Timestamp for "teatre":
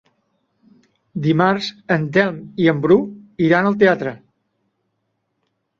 3.87-4.17